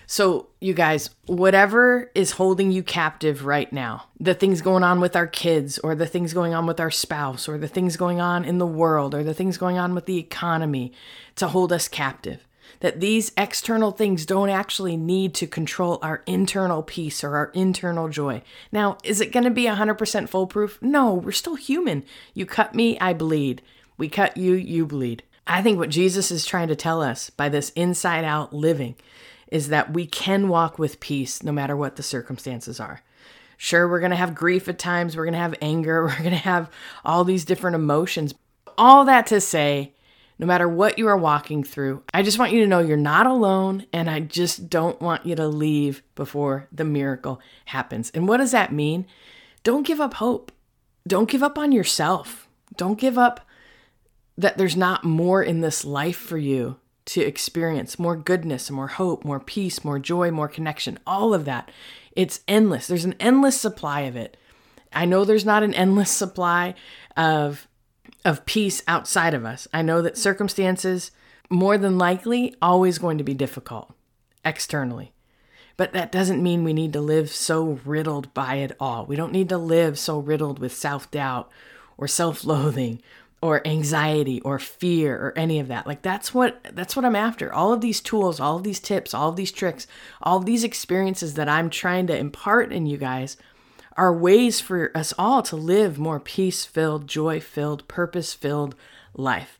So, 0.07 0.47
you 0.59 0.73
guys, 0.73 1.09
whatever 1.25 2.11
is 2.13 2.31
holding 2.31 2.71
you 2.71 2.83
captive 2.83 3.45
right 3.45 3.71
now, 3.71 4.07
the 4.19 4.33
things 4.33 4.61
going 4.61 4.83
on 4.83 4.99
with 4.99 5.15
our 5.15 5.27
kids, 5.27 5.79
or 5.79 5.95
the 5.95 6.05
things 6.05 6.33
going 6.33 6.53
on 6.53 6.65
with 6.65 6.79
our 6.79 6.91
spouse, 6.91 7.47
or 7.47 7.57
the 7.57 7.67
things 7.67 7.97
going 7.97 8.19
on 8.19 8.45
in 8.45 8.57
the 8.57 8.67
world, 8.67 9.15
or 9.15 9.23
the 9.23 9.33
things 9.33 9.57
going 9.57 9.77
on 9.77 9.95
with 9.95 10.05
the 10.05 10.17
economy 10.17 10.93
to 11.35 11.47
hold 11.47 11.73
us 11.73 11.87
captive 11.87 12.45
that 12.79 12.99
these 12.99 13.31
external 13.37 13.91
things 13.91 14.25
don't 14.25 14.49
actually 14.49 14.97
need 14.97 15.33
to 15.35 15.47
control 15.47 15.99
our 16.01 16.21
internal 16.25 16.83
peace 16.83 17.23
or 17.23 17.35
our 17.35 17.51
internal 17.53 18.09
joy. 18.09 18.41
Now, 18.71 18.97
is 19.03 19.21
it 19.21 19.31
going 19.31 19.43
to 19.43 19.51
be 19.51 19.65
100% 19.65 20.29
foolproof? 20.29 20.79
No, 20.81 21.13
we're 21.13 21.31
still 21.31 21.55
human. 21.55 22.03
You 22.33 22.45
cut 22.45 22.75
me, 22.75 22.99
I 22.99 23.13
bleed. 23.13 23.61
We 23.97 24.09
cut 24.09 24.37
you, 24.37 24.53
you 24.53 24.85
bleed. 24.85 25.23
I 25.47 25.61
think 25.61 25.77
what 25.77 25.89
Jesus 25.89 26.31
is 26.31 26.45
trying 26.45 26.67
to 26.69 26.75
tell 26.75 27.01
us 27.01 27.29
by 27.29 27.49
this 27.49 27.69
inside 27.71 28.25
out 28.25 28.53
living 28.53 28.95
is 29.47 29.69
that 29.69 29.93
we 29.93 30.05
can 30.05 30.47
walk 30.49 30.79
with 30.79 30.99
peace 30.99 31.43
no 31.43 31.51
matter 31.51 31.75
what 31.75 31.95
the 31.95 32.03
circumstances 32.03 32.79
are. 32.79 33.01
Sure, 33.57 33.87
we're 33.87 33.99
going 33.99 34.11
to 34.11 34.17
have 34.17 34.35
grief 34.35 34.67
at 34.67 34.79
times, 34.79 35.15
we're 35.15 35.25
going 35.25 35.33
to 35.33 35.39
have 35.39 35.55
anger, 35.61 36.03
we're 36.05 36.17
going 36.17 36.31
to 36.31 36.35
have 36.35 36.69
all 37.03 37.23
these 37.23 37.45
different 37.45 37.75
emotions. 37.75 38.33
All 38.77 39.05
that 39.05 39.27
to 39.27 39.39
say, 39.39 39.93
no 40.37 40.45
matter 40.45 40.67
what 40.67 40.97
you 40.97 41.07
are 41.07 41.17
walking 41.17 41.63
through. 41.63 42.03
I 42.13 42.21
just 42.21 42.37
want 42.37 42.51
you 42.51 42.59
to 42.61 42.67
know 42.67 42.79
you're 42.79 42.97
not 42.97 43.25
alone, 43.27 43.85
and 43.93 44.09
I 44.09 44.19
just 44.19 44.69
don't 44.69 44.99
want 45.01 45.25
you 45.25 45.35
to 45.35 45.47
leave 45.47 46.03
before 46.15 46.67
the 46.71 46.83
miracle 46.83 47.39
happens. 47.65 48.11
And 48.11 48.27
what 48.27 48.37
does 48.37 48.51
that 48.51 48.73
mean? 48.73 49.05
Don't 49.63 49.87
give 49.87 50.01
up 50.01 50.15
hope. 50.15 50.51
Don't 51.07 51.29
give 51.29 51.43
up 51.43 51.57
on 51.57 51.71
yourself. 51.71 52.49
Don't 52.75 52.99
give 52.99 53.17
up 53.17 53.41
that 54.37 54.57
there's 54.57 54.75
not 54.75 55.05
more 55.05 55.41
in 55.41 55.61
this 55.61 55.85
life 55.85 56.17
for 56.17 56.37
you 56.37 56.77
to 57.05 57.21
experience 57.21 57.99
more 57.99 58.15
goodness, 58.15 58.71
more 58.71 58.87
hope, 58.87 59.23
more 59.23 59.39
peace, 59.39 59.83
more 59.83 59.99
joy, 59.99 60.31
more 60.31 60.47
connection, 60.47 60.97
all 61.05 61.33
of 61.33 61.45
that. 61.45 61.71
It's 62.13 62.41
endless. 62.47 62.87
There's 62.87 63.05
an 63.05 63.15
endless 63.19 63.59
supply 63.59 64.01
of 64.01 64.15
it. 64.15 64.37
I 64.91 65.05
know 65.05 65.23
there's 65.23 65.45
not 65.45 65.63
an 65.63 65.73
endless 65.73 66.09
supply 66.09 66.73
of 67.15 67.67
of 68.25 68.45
peace 68.45 68.81
outside 68.87 69.33
of 69.33 69.45
us. 69.45 69.67
I 69.71 69.83
know 69.83 70.01
that 70.01 70.17
circumstances 70.17 71.11
more 71.49 71.77
than 71.77 71.97
likely 71.97 72.55
always 72.61 72.97
going 72.97 73.19
to 73.19 73.23
be 73.23 73.35
difficult 73.35 73.93
externally. 74.43 75.13
But 75.77 75.93
that 75.93 76.11
doesn't 76.11 76.41
mean 76.41 76.63
we 76.63 76.73
need 76.73 76.93
to 76.93 77.01
live 77.01 77.29
so 77.29 77.79
riddled 77.85 78.33
by 78.33 78.55
it 78.55 78.75
all. 78.79 79.05
We 79.05 79.15
don't 79.15 79.31
need 79.31 79.49
to 79.49 79.57
live 79.57 79.99
so 79.99 80.17
riddled 80.17 80.57
with 80.57 80.73
self-doubt 80.73 81.51
or 81.97 82.07
self-loathing 82.07 83.01
or 83.45 83.65
anxiety 83.67 84.41
or 84.41 84.57
fear 84.57 85.15
or 85.15 85.33
any 85.37 85.59
of 85.59 85.67
that. 85.67 85.85
Like 85.85 86.01
that's 86.01 86.33
what 86.33 86.65
that's 86.73 86.95
what 86.95 87.05
I'm 87.05 87.15
after. 87.15 87.53
All 87.53 87.71
of 87.71 87.81
these 87.81 88.01
tools, 88.01 88.39
all 88.39 88.57
of 88.57 88.63
these 88.63 88.79
tips, 88.79 89.13
all 89.13 89.29
of 89.29 89.35
these 89.35 89.51
tricks, 89.51 89.85
all 90.21 90.37
of 90.37 90.45
these 90.45 90.63
experiences 90.63 91.35
that 91.35 91.47
I'm 91.47 91.69
trying 91.69 92.07
to 92.07 92.17
impart 92.17 92.73
in 92.73 92.87
you 92.87 92.97
guys 92.97 93.37
are 93.95 94.11
ways 94.11 94.59
for 94.59 94.91
us 94.95 95.13
all 95.17 95.41
to 95.43 95.55
live 95.55 95.97
more 95.97 96.19
peace-filled, 96.19 97.07
joy-filled, 97.07 97.87
purpose-filled 97.87 98.75
life. 99.13 99.59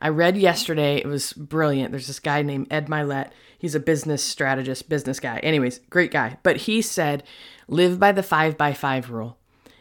I 0.00 0.08
read 0.08 0.36
yesterday, 0.36 0.96
it 0.96 1.06
was 1.06 1.32
brilliant. 1.32 1.90
There's 1.90 2.06
this 2.06 2.20
guy 2.20 2.42
named 2.42 2.68
Ed 2.70 2.86
Mylett. 2.86 3.30
He's 3.58 3.74
a 3.74 3.80
business 3.80 4.22
strategist, 4.22 4.88
business 4.88 5.20
guy. 5.20 5.38
Anyways, 5.38 5.80
great 5.90 6.10
guy. 6.10 6.38
But 6.42 6.58
he 6.58 6.80
said, 6.82 7.24
live 7.68 7.98
by 7.98 8.12
the 8.12 8.22
five 8.22 8.56
by 8.56 8.72
five 8.72 9.10
rule. 9.10 9.36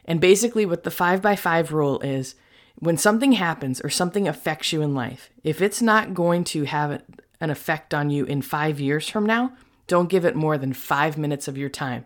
And 0.06 0.20
basically, 0.20 0.66
what 0.66 0.84
the 0.84 0.92
five 0.92 1.22
by 1.22 1.36
five 1.36 1.72
rule 1.72 2.00
is 2.02 2.36
when 2.80 2.98
something 2.98 3.34
happens 3.34 3.80
or 3.82 3.90
something 3.90 4.28
affects 4.28 4.74
you 4.74 4.82
in 4.82 4.94
life, 4.94 5.30
if 5.44 5.62
it's 5.62 5.82
not 5.82 6.14
going 6.14 6.44
to 6.46 6.64
have 6.64 7.02
an 7.40 7.50
effect 7.50 7.94
on 7.94 8.10
you 8.10 8.26
in 8.26 8.42
five 8.42 8.80
years 8.80 9.08
from 9.08 9.26
now, 9.26 9.54
don't 9.88 10.10
give 10.10 10.26
it 10.26 10.36
more 10.36 10.58
than 10.58 10.74
five 10.74 11.18
minutes 11.18 11.48
of 11.48 11.58
your 11.58 11.70
time. 11.70 12.06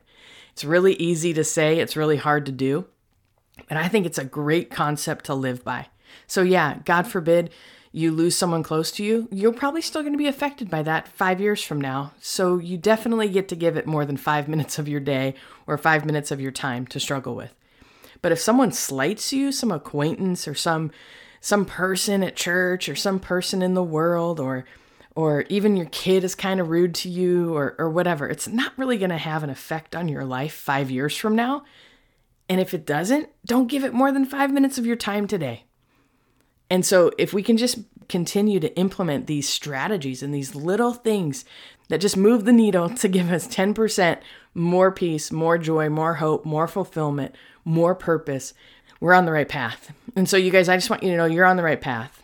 It's 0.51 0.63
really 0.63 0.95
easy 0.95 1.33
to 1.33 1.43
say, 1.43 1.79
it's 1.79 1.95
really 1.95 2.17
hard 2.17 2.45
to 2.47 2.51
do. 2.51 2.87
And 3.69 3.77
I 3.77 3.87
think 3.87 4.05
it's 4.05 4.17
a 4.17 4.25
great 4.25 4.69
concept 4.69 5.25
to 5.25 5.35
live 5.35 5.63
by. 5.63 5.87
So, 6.25 6.41
yeah, 6.41 6.79
God 6.85 7.07
forbid 7.07 7.51
you 7.91 8.11
lose 8.11 8.35
someone 8.35 8.63
close 8.63 8.91
to 8.91 9.03
you, 9.03 9.27
you're 9.31 9.53
probably 9.53 9.81
still 9.81 10.01
going 10.01 10.13
to 10.13 10.17
be 10.17 10.27
affected 10.27 10.69
by 10.69 10.83
that 10.83 11.07
five 11.07 11.39
years 11.39 11.63
from 11.63 11.79
now. 11.81 12.11
So, 12.19 12.57
you 12.57 12.77
definitely 12.77 13.29
get 13.29 13.47
to 13.49 13.55
give 13.55 13.77
it 13.77 13.87
more 13.87 14.05
than 14.05 14.17
five 14.17 14.47
minutes 14.47 14.77
of 14.77 14.87
your 14.87 14.99
day 14.99 15.35
or 15.65 15.77
five 15.77 16.05
minutes 16.05 16.31
of 16.31 16.41
your 16.41 16.51
time 16.51 16.85
to 16.87 16.99
struggle 16.99 17.35
with. 17.35 17.53
But 18.21 18.31
if 18.31 18.39
someone 18.39 18.71
slights 18.71 19.31
you, 19.31 19.51
some 19.51 19.71
acquaintance 19.71 20.47
or 20.47 20.55
some 20.55 20.91
some 21.39 21.65
person 21.65 22.23
at 22.23 22.35
church 22.35 22.89
or 22.89 22.95
some 22.95 23.19
person 23.19 23.61
in 23.61 23.73
the 23.73 23.83
world 23.83 24.39
or 24.39 24.65
or 25.15 25.41
even 25.49 25.75
your 25.77 25.87
kid 25.87 26.23
is 26.23 26.35
kind 26.35 26.59
of 26.59 26.69
rude 26.69 26.95
to 26.95 27.09
you 27.09 27.55
or 27.55 27.75
or 27.77 27.89
whatever, 27.89 28.27
it's 28.27 28.47
not 28.47 28.73
really 28.77 28.97
going 28.97 29.09
to 29.09 29.17
have 29.17 29.43
an 29.43 29.49
effect 29.49 29.95
on 29.95 30.07
your 30.07 30.25
life 30.25 30.53
5 30.53 30.91
years 30.91 31.15
from 31.15 31.35
now. 31.35 31.63
And 32.49 32.61
if 32.61 32.73
it 32.73 32.85
doesn't, 32.85 33.29
don't 33.45 33.67
give 33.67 33.83
it 33.83 33.93
more 33.93 34.11
than 34.11 34.25
5 34.25 34.51
minutes 34.51 34.77
of 34.77 34.85
your 34.85 34.95
time 34.95 35.27
today. 35.27 35.65
And 36.69 36.85
so 36.85 37.11
if 37.17 37.33
we 37.33 37.43
can 37.43 37.57
just 37.57 37.79
continue 38.09 38.59
to 38.59 38.77
implement 38.77 39.27
these 39.27 39.49
strategies 39.49 40.23
and 40.23 40.33
these 40.33 40.55
little 40.55 40.93
things 40.93 41.45
that 41.89 42.01
just 42.01 42.17
move 42.17 42.45
the 42.45 42.53
needle 42.53 42.89
to 42.89 43.07
give 43.07 43.31
us 43.31 43.47
10% 43.47 44.19
more 44.53 44.91
peace, 44.91 45.31
more 45.31 45.57
joy, 45.57 45.89
more 45.89 46.15
hope, 46.15 46.45
more 46.45 46.67
fulfillment, 46.67 47.35
more 47.67 47.93
purpose, 47.93 48.53
we're 48.99 49.13
on 49.13 49.25
the 49.25 49.31
right 49.31 49.47
path. 49.47 49.91
And 50.15 50.27
so, 50.27 50.37
you 50.37 50.49
guys, 50.49 50.69
I 50.69 50.77
just 50.77 50.89
want 50.89 51.03
you 51.03 51.11
to 51.11 51.17
know 51.17 51.25
you're 51.25 51.45
on 51.45 51.57
the 51.57 51.63
right 51.63 51.79
path. 51.79 52.23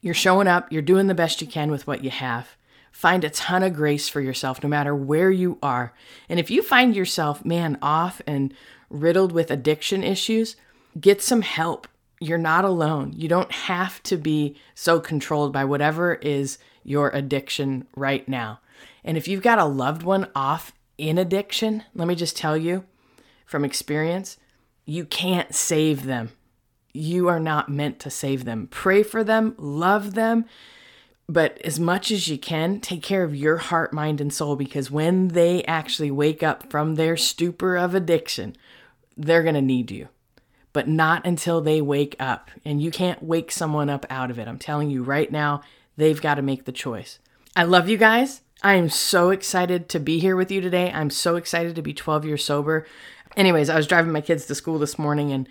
You're 0.00 0.14
showing 0.14 0.46
up, 0.46 0.70
you're 0.70 0.82
doing 0.82 1.06
the 1.06 1.14
best 1.14 1.40
you 1.40 1.46
can 1.46 1.70
with 1.70 1.86
what 1.86 2.04
you 2.04 2.10
have. 2.10 2.56
Find 2.92 3.24
a 3.24 3.30
ton 3.30 3.62
of 3.62 3.74
grace 3.74 4.08
for 4.08 4.20
yourself 4.20 4.62
no 4.62 4.68
matter 4.68 4.94
where 4.94 5.30
you 5.30 5.58
are. 5.62 5.94
And 6.28 6.38
if 6.38 6.50
you 6.50 6.62
find 6.62 6.94
yourself, 6.94 7.44
man, 7.44 7.78
off 7.82 8.20
and 8.26 8.54
riddled 8.90 9.32
with 9.32 9.50
addiction 9.50 10.04
issues, 10.04 10.56
get 11.00 11.22
some 11.22 11.42
help. 11.42 11.88
You're 12.20 12.38
not 12.38 12.64
alone. 12.64 13.14
You 13.16 13.28
don't 13.28 13.50
have 13.50 14.02
to 14.04 14.16
be 14.16 14.56
so 14.74 15.00
controlled 15.00 15.52
by 15.52 15.64
whatever 15.64 16.14
is 16.14 16.58
your 16.84 17.08
addiction 17.10 17.86
right 17.96 18.28
now. 18.28 18.60
And 19.02 19.16
if 19.16 19.26
you've 19.26 19.42
got 19.42 19.58
a 19.58 19.64
loved 19.64 20.02
one 20.02 20.28
off 20.34 20.72
in 20.98 21.18
addiction, 21.18 21.82
let 21.94 22.06
me 22.06 22.14
just 22.14 22.36
tell 22.36 22.56
you, 22.56 22.84
from 23.44 23.64
experience, 23.64 24.38
you 24.84 25.04
can't 25.04 25.54
save 25.54 26.04
them. 26.04 26.30
You 26.92 27.28
are 27.28 27.40
not 27.40 27.68
meant 27.68 27.98
to 28.00 28.10
save 28.10 28.44
them. 28.44 28.68
Pray 28.70 29.02
for 29.02 29.24
them, 29.24 29.54
love 29.58 30.14
them, 30.14 30.44
but 31.28 31.58
as 31.62 31.80
much 31.80 32.10
as 32.10 32.28
you 32.28 32.36
can, 32.36 32.80
take 32.80 33.02
care 33.02 33.24
of 33.24 33.34
your 33.34 33.56
heart, 33.56 33.92
mind, 33.92 34.20
and 34.20 34.32
soul 34.32 34.56
because 34.56 34.90
when 34.90 35.28
they 35.28 35.64
actually 35.64 36.10
wake 36.10 36.42
up 36.42 36.70
from 36.70 36.94
their 36.94 37.16
stupor 37.16 37.76
of 37.76 37.94
addiction, 37.94 38.56
they're 39.16 39.42
going 39.42 39.54
to 39.54 39.62
need 39.62 39.90
you. 39.90 40.08
But 40.72 40.88
not 40.88 41.26
until 41.26 41.60
they 41.60 41.80
wake 41.80 42.16
up. 42.18 42.50
And 42.64 42.82
you 42.82 42.90
can't 42.90 43.22
wake 43.22 43.50
someone 43.50 43.88
up 43.88 44.04
out 44.10 44.30
of 44.30 44.38
it. 44.38 44.48
I'm 44.48 44.58
telling 44.58 44.90
you 44.90 45.02
right 45.02 45.30
now, 45.30 45.62
they've 45.96 46.20
got 46.20 46.34
to 46.34 46.42
make 46.42 46.64
the 46.64 46.72
choice. 46.72 47.20
I 47.56 47.62
love 47.62 47.88
you 47.88 47.96
guys. 47.96 48.42
I 48.62 48.74
am 48.74 48.88
so 48.88 49.30
excited 49.30 49.88
to 49.90 50.00
be 50.00 50.18
here 50.18 50.36
with 50.36 50.50
you 50.50 50.60
today. 50.60 50.90
I'm 50.92 51.10
so 51.10 51.36
excited 51.36 51.76
to 51.76 51.82
be 51.82 51.94
12 51.94 52.24
years 52.24 52.44
sober 52.44 52.86
anyways, 53.36 53.68
I 53.70 53.76
was 53.76 53.86
driving 53.86 54.12
my 54.12 54.20
kids 54.20 54.46
to 54.46 54.54
school 54.54 54.78
this 54.78 54.98
morning 54.98 55.32
and 55.32 55.48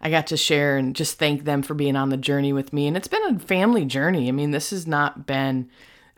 I 0.00 0.10
got 0.10 0.28
to 0.28 0.36
share 0.36 0.76
and 0.76 0.94
just 0.94 1.18
thank 1.18 1.44
them 1.44 1.62
for 1.62 1.74
being 1.74 1.96
on 1.96 2.10
the 2.10 2.16
journey 2.16 2.52
with 2.52 2.72
me. 2.72 2.86
And 2.86 2.96
it's 2.96 3.08
been 3.08 3.34
a 3.34 3.38
family 3.38 3.84
journey. 3.84 4.28
I 4.28 4.32
mean, 4.32 4.52
this 4.52 4.70
has 4.70 4.86
not 4.86 5.26
been, 5.26 5.68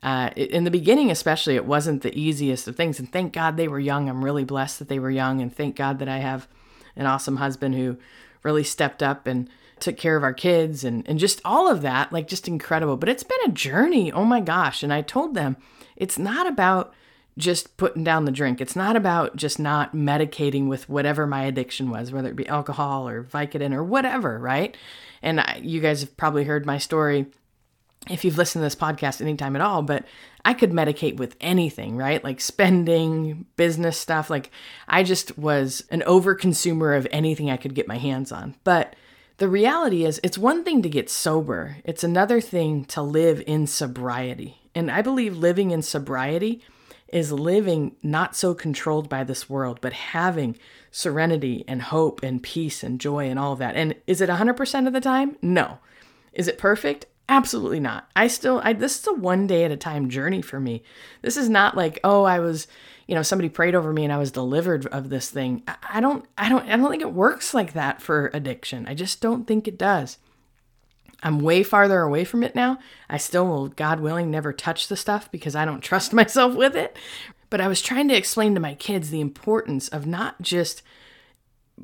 uh, 0.03 0.31
in 0.37 0.65
the 0.65 0.71
beginning, 0.71 1.11
especially, 1.11 1.57
it 1.57 1.65
wasn't 1.65 2.03
the 2.03 2.17
easiest 2.19 2.69
of 2.69 2.77
things. 2.77 2.99
And 2.99 3.11
thank 3.11 3.33
God 3.33 3.57
they 3.57 3.69
were 3.69 3.81
young. 3.81 4.09
I'm 4.09 4.25
really 4.25 4.45
blessed 4.45 4.79
that 4.81 4.89
they 4.89 4.99
were 4.99 5.11
young. 5.11 5.41
And 5.41 5.55
thank 5.55 5.77
God 5.77 5.99
that 5.99 6.09
I 6.09 6.19
have 6.19 6.47
an 6.95 7.07
awesome 7.07 7.37
husband 7.37 7.75
who 7.75 7.97
really 8.43 8.65
stepped 8.65 9.03
up 9.03 9.27
and 9.27 9.49
took 9.79 9.97
care 9.97 10.17
of 10.17 10.23
our 10.23 10.35
kids 10.35 10.85
and, 10.85 11.09
and 11.09 11.19
just 11.19 11.41
all 11.43 11.71
of 11.71 11.81
that. 11.81 12.13
Like, 12.13 12.29
just 12.29 12.49
incredible. 12.49 12.99
But 12.99 13.09
it's 13.09 13.23
been 13.23 13.39
a 13.47 13.53
journey. 13.53 14.13
Oh 14.13 14.27
my 14.27 14.41
gosh. 14.41 14.83
And 14.83 14.93
I 14.93 15.01
told 15.01 15.35
them 15.35 15.57
it's 15.97 16.19
not 16.19 16.47
about 16.47 16.93
just 17.41 17.77
putting 17.77 18.05
down 18.05 18.25
the 18.25 18.33
drink. 18.33 18.61
It's 18.61 18.77
not 18.77 18.95
about 18.95 19.37
just 19.37 19.59
not 19.59 19.95
medicating 19.95 20.69
with 20.69 20.89
whatever 20.89 21.27
my 21.27 21.45
addiction 21.45 21.91
was, 21.91 22.13
whether 22.13 22.29
it 22.29 22.37
be 22.37 22.47
alcohol 22.47 23.09
or 23.09 23.25
Vicodin 23.25 23.75
or 23.75 23.83
whatever, 23.83 24.39
right? 24.39 24.77
And 25.23 25.41
I, 25.41 25.61
you 25.63 25.81
guys 25.81 26.01
have 26.03 26.17
probably 26.17 26.45
heard 26.45 26.67
my 26.67 26.79
story 26.79 27.27
if 28.09 28.25
you've 28.25 28.39
listened 28.39 28.61
to 28.61 28.65
this 28.65 28.75
podcast 28.75 29.21
anytime 29.21 29.55
at 29.57 29.63
all, 29.63 29.83
but 29.83 30.05
I 30.45 30.55
could 30.55 30.71
medicate 30.71 31.17
with 31.17 31.37
anything, 31.41 31.97
right? 31.97 32.25
Like 32.25 32.41
spending, 32.41 33.45
business 33.57 33.99
stuff. 33.99 34.31
Like 34.31 34.51
I 34.89 35.03
just 35.03 35.37
was 35.37 35.85
an 35.91 36.03
overconsumer 36.07 36.97
of 36.97 37.07
anything 37.11 37.51
I 37.51 37.59
could 37.59 37.75
get 37.75 37.89
my 37.89 37.99
hands 37.99 38.33
on. 38.33 38.55
But 38.65 38.97
the 39.37 39.49
reality 39.49 40.05
is, 40.05 40.21
it's 40.23 40.39
one 40.39 40.65
thing 40.65 40.83
to 40.83 40.89
get 40.89 41.11
sober, 41.11 41.79
it's 41.85 42.05
another 42.05 42.41
thing 42.41 42.85
to 42.87 43.03
live 43.03 43.43
in 43.47 43.67
sobriety. 43.67 44.59
And 44.75 44.91
I 44.91 45.03
believe 45.03 45.37
living 45.37 45.71
in 45.71 45.83
sobriety 45.83 46.63
is 47.13 47.33
living 47.33 47.97
not 48.03 48.37
so 48.37 48.55
controlled 48.55 49.09
by 49.09 49.25
this 49.25 49.49
world, 49.49 49.79
but 49.81 49.93
having 49.93 50.57
serenity 50.91 51.65
and 51.69 51.83
hope 51.83 52.23
and 52.23 52.43
peace 52.43 52.83
and 52.83 53.01
joy 53.01 53.29
and 53.29 53.39
all 53.39 53.53
of 53.53 53.59
that. 53.59 53.77
And 53.77 53.95
is 54.07 54.21
it 54.21 54.29
100% 54.29 54.87
of 54.87 54.93
the 54.93 55.01
time? 55.01 55.37
No. 55.43 55.79
Is 56.33 56.49
it 56.49 56.59
perfect? 56.59 57.07
Absolutely 57.29 57.81
not. 57.81 58.11
I 58.17 58.27
still, 58.27 58.61
I, 58.65 58.73
this 58.73 58.99
is 58.99 59.07
a 59.07 59.13
one 59.13 59.47
day 59.47 59.65
at 59.65 59.71
a 59.71 59.77
time 59.77 60.09
journey 60.11 60.43
for 60.43 60.59
me. 60.59 60.83
This 61.23 61.37
is 61.37 61.49
not 61.49 61.77
like, 61.77 62.01
oh, 62.03 62.25
I 62.25 62.41
was, 62.41 62.67
you 63.07 63.15
know, 63.15 63.23
somebody 63.23 63.49
prayed 63.49 63.75
over 63.75 63.93
me 63.93 64.05
and 64.05 64.13
I 64.13 64.19
was 64.19 64.33
delivered 64.33 64.87
of 64.87 65.11
this 65.11 65.31
thing. 65.31 65.63
I 65.89 66.01
don't, 66.01 66.25
I 66.37 66.49
don't, 66.49 66.69
I 66.69 66.77
don't 66.77 66.91
think 66.91 67.03
it 67.03 67.13
works 67.13 67.55
like 67.55 67.73
that 67.75 68.03
for 68.03 68.31
addiction. 68.35 68.87
I 68.89 68.95
just 68.95 69.21
don't 69.21 69.47
think 69.47 69.69
it 69.69 69.79
does. 69.79 70.19
I'm 71.23 71.41
way 71.41 71.63
farther 71.63 72.01
away 72.01 72.25
from 72.25 72.43
it 72.43 72.55
now. 72.55 72.79
I 73.09 73.17
still 73.19 73.47
will, 73.47 73.69
God 73.69 74.01
willing, 74.01 74.31
never 74.31 74.53
touch 74.53 74.89
the 74.89 74.97
stuff 74.97 75.31
because 75.31 75.55
I 75.55 75.65
don't 75.65 75.81
trust 75.83 76.13
myself 76.13 76.55
with 76.55 76.77
it. 76.77 76.97
But 77.49 77.61
I 77.61 77.69
was 77.69 77.83
trying 77.83 78.09
to 78.09 78.17
explain 78.17 78.55
to 78.55 78.61
my 78.61 78.75
kids 78.75 79.11
the 79.11 79.21
importance 79.21 79.89
of 79.89 80.07
not 80.07 80.41
just 80.41 80.83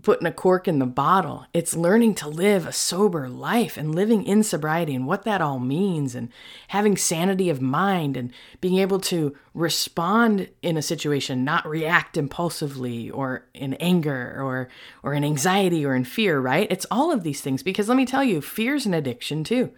putting 0.03 0.27
a 0.27 0.33
cork 0.33 0.69
in 0.69 0.79
the 0.79 0.87
bottle. 0.87 1.47
It's 1.55 1.77
learning 1.77 2.15
to 2.17 2.29
live 2.29 2.67
a 2.67 2.73
sober 2.73 3.29
life 3.29 3.77
and 3.77 3.95
living 3.95 4.25
in 4.25 4.43
sobriety 4.43 4.95
and 4.95 5.07
what 5.07 5.25
that 5.25 5.41
all 5.41 5.59
means 5.59 6.15
and 6.15 6.29
having 6.69 6.97
sanity 6.97 7.49
of 7.49 7.61
mind 7.61 8.17
and 8.17 8.33
being 8.61 8.79
able 8.79 9.01
to 9.01 9.37
respond 9.55 10.49
in 10.63 10.77
a 10.77 10.83
situation, 10.83 11.45
not 11.45 11.67
react 11.67 12.17
impulsively 12.17 13.11
or 13.11 13.47
in 13.55 13.75
anger 13.75 14.37
or 14.39 14.69
or 15.03 15.15
in 15.15 15.25
anxiety 15.25 15.85
or 15.85 15.95
in 15.95 16.05
fear, 16.05 16.39
right? 16.41 16.71
It's 16.71 16.87
all 16.91 17.11
of 17.11 17.23
these 17.23 17.41
things 17.41 17.63
because 17.63 17.89
let 17.89 17.97
me 17.97 18.07
tell 18.07 18.25
you, 18.25 18.41
fear's 18.41 18.87
an 18.87 18.95
addiction 18.95 19.45
too. 19.45 19.73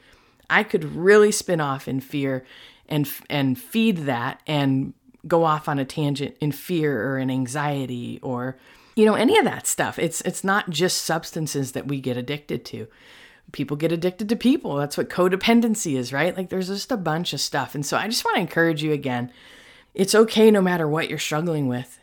I 0.51 0.63
could 0.63 0.85
really 0.97 1.31
spin 1.31 1.61
off 1.61 1.87
in 1.87 2.01
fear 2.01 2.45
and 2.89 3.09
and 3.31 3.59
feed 3.59 3.99
that 3.99 4.41
and 4.47 4.95
go 5.27 5.45
off 5.45 5.69
on 5.69 5.79
a 5.79 5.85
tangent 5.85 6.37
in 6.41 6.53
fear 6.53 7.11
or 7.11 7.19
in 7.19 7.31
anxiety 7.31 8.19
or 8.23 8.57
you 8.99 9.05
know 9.05 9.15
any 9.15 9.39
of 9.39 9.45
that 9.45 9.67
stuff. 9.67 9.99
It's 9.99 10.21
it's 10.23 10.43
not 10.43 10.71
just 10.71 11.03
substances 11.03 11.73
that 11.73 11.87
we 11.87 12.01
get 12.01 12.17
addicted 12.17 12.65
to. 12.67 12.89
People 13.53 13.77
get 13.77 13.93
addicted 13.93 14.29
to 14.29 14.37
people. 14.37 14.77
That's 14.77 14.99
what 14.99 15.09
codependency 15.09 15.97
is, 15.97 16.13
right? 16.13 16.37
Like 16.37 16.51
there's 16.51 16.69
just 16.69 16.93
a 16.93 16.97
bunch 16.97 17.33
of 17.33 17.41
stuff. 17.41 17.75
And 17.75 17.87
so 17.87 17.97
I 17.97 18.09
just 18.09 18.25
want 18.25 18.35
to 18.35 18.41
encourage 18.43 18.83
you 18.83 18.93
again. 18.93 19.33
It's 19.95 20.15
okay 20.15 20.51
no 20.51 20.61
matter 20.61 20.87
what 20.87 21.09
you're 21.09 21.19
struggling 21.19 21.69
with 21.69 21.99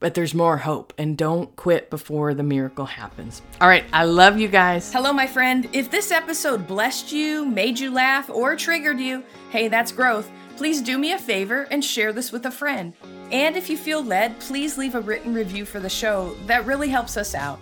but 0.00 0.14
there's 0.14 0.34
more 0.34 0.58
hope 0.58 0.92
and 0.96 1.16
don't 1.16 1.54
quit 1.56 1.90
before 1.90 2.34
the 2.34 2.42
miracle 2.42 2.86
happens. 2.86 3.42
All 3.60 3.68
right, 3.68 3.84
I 3.92 4.04
love 4.04 4.38
you 4.38 4.48
guys. 4.48 4.92
Hello, 4.92 5.12
my 5.12 5.26
friend. 5.26 5.68
If 5.72 5.90
this 5.90 6.10
episode 6.10 6.66
blessed 6.66 7.12
you, 7.12 7.44
made 7.44 7.78
you 7.78 7.92
laugh, 7.92 8.30
or 8.30 8.54
triggered 8.56 9.00
you, 9.00 9.24
hey, 9.50 9.68
that's 9.68 9.92
growth. 9.92 10.30
Please 10.56 10.82
do 10.82 10.98
me 10.98 11.12
a 11.12 11.18
favor 11.18 11.66
and 11.70 11.84
share 11.84 12.12
this 12.12 12.32
with 12.32 12.46
a 12.46 12.50
friend. 12.50 12.94
And 13.30 13.56
if 13.56 13.68
you 13.68 13.76
feel 13.76 14.02
led, 14.02 14.38
please 14.40 14.78
leave 14.78 14.94
a 14.94 15.00
written 15.00 15.34
review 15.34 15.64
for 15.64 15.80
the 15.80 15.88
show. 15.88 16.34
That 16.46 16.66
really 16.66 16.88
helps 16.88 17.16
us 17.16 17.34
out. 17.34 17.60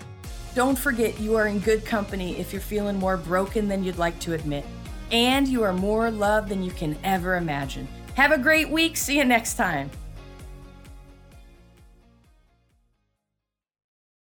Don't 0.54 0.78
forget 0.78 1.20
you 1.20 1.36
are 1.36 1.48
in 1.48 1.58
good 1.58 1.84
company 1.84 2.38
if 2.38 2.52
you're 2.52 2.62
feeling 2.62 2.96
more 2.96 3.16
broken 3.16 3.68
than 3.68 3.84
you'd 3.84 3.98
like 3.98 4.18
to 4.20 4.34
admit. 4.34 4.64
And 5.12 5.46
you 5.46 5.62
are 5.62 5.72
more 5.72 6.10
loved 6.10 6.48
than 6.48 6.62
you 6.62 6.70
can 6.70 6.96
ever 7.04 7.36
imagine. 7.36 7.86
Have 8.14 8.32
a 8.32 8.38
great 8.38 8.70
week. 8.70 8.96
See 8.96 9.18
you 9.18 9.24
next 9.24 9.54
time. 9.54 9.90